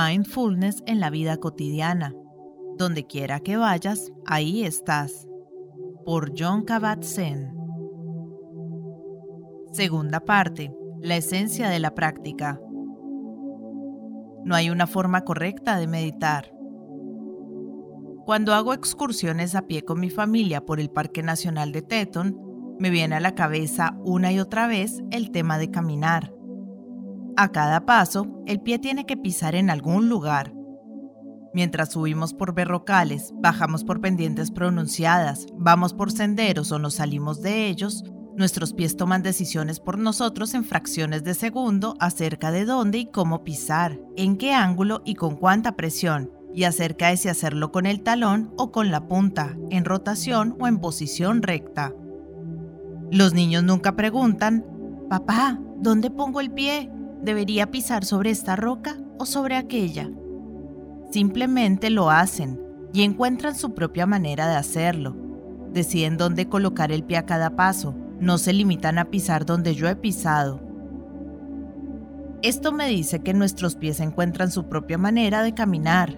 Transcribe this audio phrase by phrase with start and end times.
[0.00, 2.14] Mindfulness en la vida cotidiana.
[2.78, 5.28] Donde quiera que vayas, ahí estás.
[6.06, 7.52] Por John Kabat-Zinn.
[9.72, 10.74] Segunda parte.
[11.00, 12.58] La esencia de la práctica.
[14.44, 16.50] No hay una forma correcta de meditar.
[18.24, 22.38] Cuando hago excursiones a pie con mi familia por el Parque Nacional de Teton,
[22.78, 26.32] me viene a la cabeza una y otra vez el tema de caminar.
[27.36, 30.52] A cada paso, el pie tiene que pisar en algún lugar.
[31.52, 37.66] Mientras subimos por berrocales, bajamos por pendientes pronunciadas, vamos por senderos o nos salimos de
[37.68, 38.04] ellos,
[38.36, 43.42] nuestros pies toman decisiones por nosotros en fracciones de segundo acerca de dónde y cómo
[43.42, 48.02] pisar, en qué ángulo y con cuánta presión, y acerca de si hacerlo con el
[48.02, 51.92] talón o con la punta, en rotación o en posición recta.
[53.10, 54.64] Los niños nunca preguntan,
[55.08, 56.90] papá, ¿dónde pongo el pie?
[57.22, 60.10] ¿Debería pisar sobre esta roca o sobre aquella?
[61.10, 62.60] Simplemente lo hacen
[62.92, 65.14] y encuentran su propia manera de hacerlo.
[65.72, 69.88] Deciden dónde colocar el pie a cada paso, no se limitan a pisar donde yo
[69.88, 70.60] he pisado.
[72.42, 76.16] Esto me dice que nuestros pies encuentran su propia manera de caminar.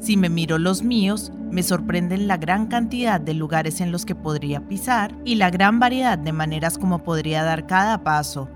[0.00, 4.14] Si me miro los míos, me sorprenden la gran cantidad de lugares en los que
[4.14, 8.48] podría pisar y la gran variedad de maneras como podría dar cada paso.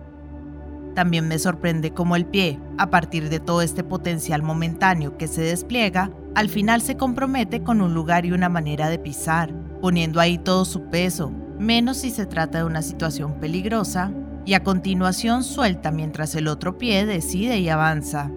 [0.94, 5.42] También me sorprende cómo el pie, a partir de todo este potencial momentáneo que se
[5.42, 10.38] despliega, al final se compromete con un lugar y una manera de pisar, poniendo ahí
[10.38, 14.12] todo su peso, menos si se trata de una situación peligrosa,
[14.44, 18.30] y a continuación suelta mientras el otro pie decide y avanza.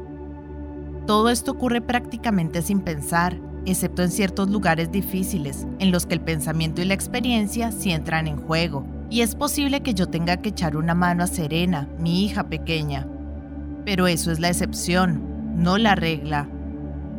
[1.08, 6.22] Todo esto ocurre prácticamente sin pensar, excepto en ciertos lugares difíciles, en los que el
[6.22, 10.50] pensamiento y la experiencia sí entran en juego, y es posible que yo tenga que
[10.50, 13.08] echar una mano a Serena, mi hija pequeña.
[13.86, 16.50] Pero eso es la excepción, no la regla.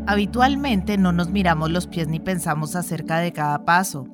[0.09, 4.09] Habitualmente no nos miramos los pies ni pensamos acerca de cada paso.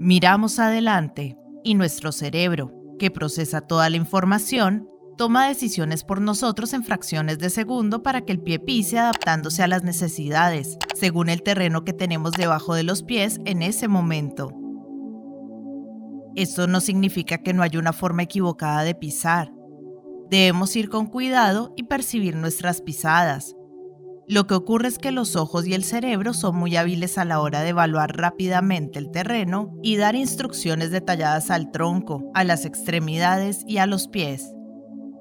[0.00, 6.82] Miramos adelante y nuestro cerebro, que procesa toda la información, toma decisiones por nosotros en
[6.82, 11.84] fracciones de segundo para que el pie pise adaptándose a las necesidades, según el terreno
[11.84, 14.59] que tenemos debajo de los pies en ese momento.
[16.36, 19.52] Esto no significa que no haya una forma equivocada de pisar.
[20.30, 23.56] Debemos ir con cuidado y percibir nuestras pisadas.
[24.28, 27.40] Lo que ocurre es que los ojos y el cerebro son muy hábiles a la
[27.40, 33.64] hora de evaluar rápidamente el terreno y dar instrucciones detalladas al tronco, a las extremidades
[33.66, 34.54] y a los pies.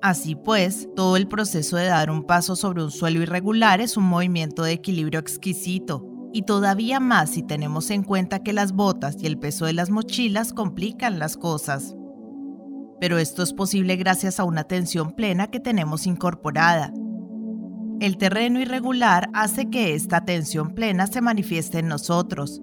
[0.03, 4.05] Así pues, todo el proceso de dar un paso sobre un suelo irregular es un
[4.05, 9.25] movimiento de equilibrio exquisito, y todavía más si tenemos en cuenta que las botas y
[9.25, 11.95] el peso de las mochilas complican las cosas.
[12.99, 16.93] Pero esto es posible gracias a una atención plena que tenemos incorporada.
[17.99, 22.61] El terreno irregular hace que esta atención plena se manifieste en nosotros.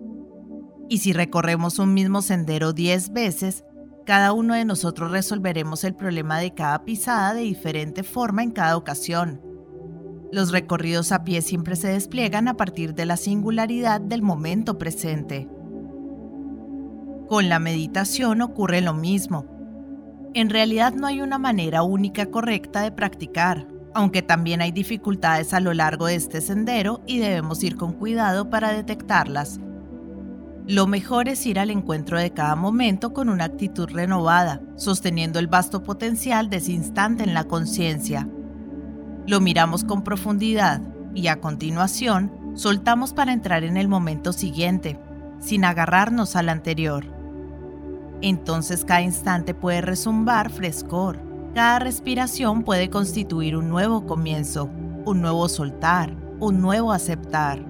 [0.88, 3.64] Y si recorremos un mismo sendero 10 veces,
[4.06, 8.76] cada uno de nosotros resolveremos el problema de cada pisada de diferente forma en cada
[8.76, 9.42] ocasión.
[10.36, 15.48] Los recorridos a pie siempre se despliegan a partir de la singularidad del momento presente.
[17.26, 19.46] Con la meditación ocurre lo mismo.
[20.34, 25.60] En realidad no hay una manera única correcta de practicar, aunque también hay dificultades a
[25.60, 29.58] lo largo de este sendero y debemos ir con cuidado para detectarlas.
[30.66, 35.46] Lo mejor es ir al encuentro de cada momento con una actitud renovada, sosteniendo el
[35.46, 38.28] vasto potencial de ese instante en la conciencia,
[39.26, 40.80] lo miramos con profundidad
[41.14, 44.98] y a continuación soltamos para entrar en el momento siguiente,
[45.40, 47.04] sin agarrarnos al anterior.
[48.22, 51.20] Entonces cada instante puede resumbar frescor,
[51.54, 54.70] cada respiración puede constituir un nuevo comienzo,
[55.04, 57.64] un nuevo soltar, un nuevo aceptar.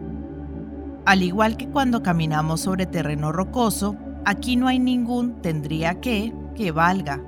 [1.04, 6.72] Al igual que cuando caminamos sobre terreno rocoso, aquí no hay ningún tendría que que
[6.72, 7.20] valga.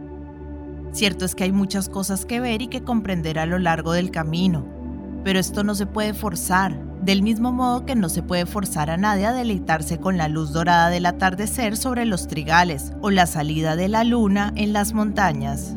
[0.93, 4.11] Cierto es que hay muchas cosas que ver y que comprender a lo largo del
[4.11, 4.67] camino,
[5.25, 8.97] pero esto no se puede forzar, del mismo modo que no se puede forzar a
[8.97, 13.77] nadie a deleitarse con la luz dorada del atardecer sobre los trigales o la salida
[13.77, 15.75] de la luna en las montañas.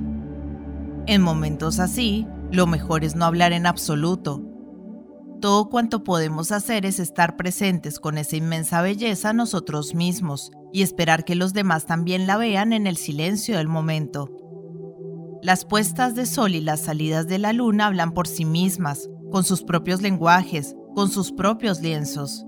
[1.08, 4.42] En momentos así, lo mejor es no hablar en absoluto.
[5.42, 11.26] Todo cuanto podemos hacer es estar presentes con esa inmensa belleza nosotros mismos y esperar
[11.26, 14.41] que los demás también la vean en el silencio del momento.
[15.44, 19.44] Las puestas de sol y las salidas de la luna hablan por sí mismas, con
[19.44, 22.46] sus propios lenguajes, con sus propios lienzos.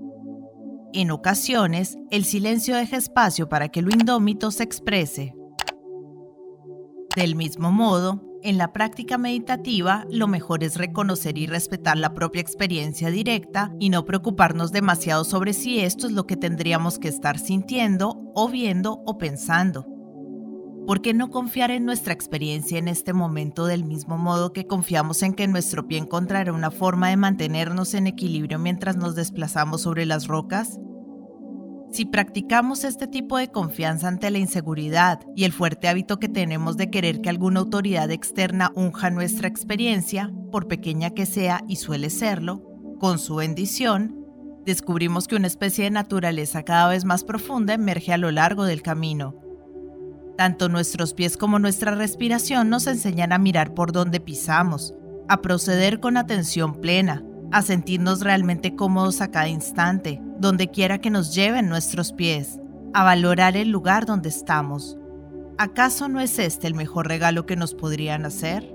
[0.92, 5.34] En ocasiones, el silencio deja espacio para que lo indómito se exprese.
[7.16, 12.42] Del mismo modo, En la práctica meditativa, lo mejor es reconocer y respetar la propia
[12.42, 17.38] experiencia directa y no preocuparnos demasiado sobre si esto es lo que tendríamos que estar
[17.38, 19.93] sintiendo o viendo o pensando.
[20.86, 25.22] ¿Por qué no confiar en nuestra experiencia en este momento del mismo modo que confiamos
[25.22, 30.04] en que nuestro pie encontrará una forma de mantenernos en equilibrio mientras nos desplazamos sobre
[30.04, 30.78] las rocas?
[31.90, 36.76] Si practicamos este tipo de confianza ante la inseguridad y el fuerte hábito que tenemos
[36.76, 42.10] de querer que alguna autoridad externa unja nuestra experiencia, por pequeña que sea y suele
[42.10, 42.62] serlo,
[42.98, 44.22] con su bendición,
[44.66, 48.82] descubrimos que una especie de naturaleza cada vez más profunda emerge a lo largo del
[48.82, 49.43] camino.
[50.36, 54.94] Tanto nuestros pies como nuestra respiración nos enseñan a mirar por donde pisamos,
[55.28, 61.10] a proceder con atención plena, a sentirnos realmente cómodos a cada instante, donde quiera que
[61.10, 62.58] nos lleven nuestros pies,
[62.92, 64.98] a valorar el lugar donde estamos.
[65.56, 68.74] ¿Acaso no es este el mejor regalo que nos podrían hacer?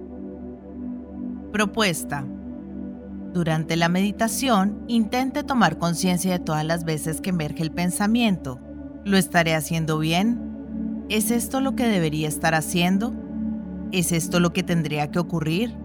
[1.51, 2.25] Propuesta.
[3.33, 8.61] Durante la meditación, intente tomar conciencia de todas las veces que emerge el pensamiento.
[9.03, 10.48] ¿Lo estaré haciendo bien?
[11.09, 13.15] ¿Es esto lo que debería estar haciendo?
[13.91, 15.75] ¿Es esto lo que tendría que ocurrir?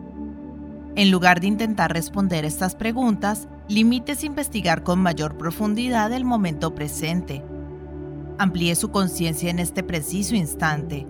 [0.97, 6.75] En lugar de intentar responder estas preguntas, limítese a investigar con mayor profundidad el momento
[6.75, 7.43] presente.
[8.37, 11.07] Amplíe su conciencia en este preciso instante.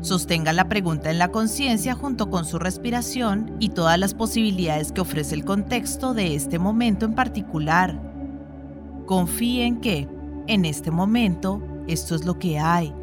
[0.00, 5.02] Sostenga la pregunta en la conciencia junto con su respiración y todas las posibilidades que
[5.02, 8.00] ofrece el contexto de este momento en particular.
[9.04, 10.08] Confíe en que,
[10.46, 12.94] en este momento, esto es lo que hay,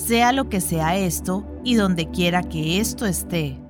[0.00, 3.60] sea lo que sea esto y donde quiera que esto esté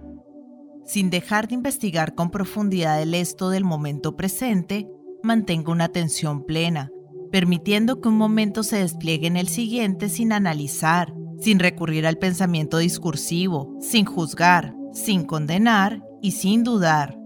[0.91, 4.91] sin dejar de investigar con profundidad el esto del momento presente,
[5.23, 6.91] mantenga una atención plena,
[7.31, 12.79] permitiendo que un momento se despliegue en el siguiente sin analizar, sin recurrir al pensamiento
[12.79, 17.17] discursivo, sin juzgar, sin condenar y sin dudar.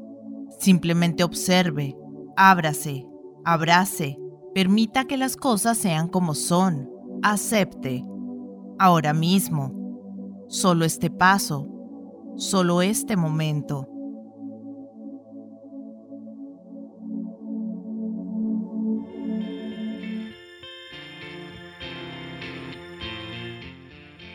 [0.58, 1.96] Simplemente observe,
[2.36, 3.06] ábrase,
[3.46, 4.18] abrace,
[4.54, 6.90] permita que las cosas sean como son,
[7.22, 8.04] acepte.
[8.78, 11.74] Ahora mismo, solo este paso
[12.36, 13.88] solo este momento.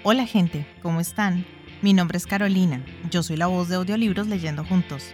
[0.04, 1.46] Hola gente, ¿cómo están?
[1.82, 5.14] Mi nombre es Carolina, yo soy la voz de audiolibros leyendo juntos.